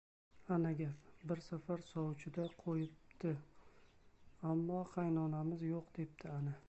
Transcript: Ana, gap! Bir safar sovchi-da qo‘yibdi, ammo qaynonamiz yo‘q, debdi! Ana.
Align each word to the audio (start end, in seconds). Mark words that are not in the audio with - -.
Ana, 0.53 0.69
gap! 0.79 1.09
Bir 1.31 1.41
safar 1.47 1.83
sovchi-da 1.89 2.45
qo‘yibdi, 2.63 3.35
ammo 4.53 4.81
qaynonamiz 4.97 5.67
yo‘q, 5.71 5.93
debdi! 6.01 6.31
Ana. 6.39 6.57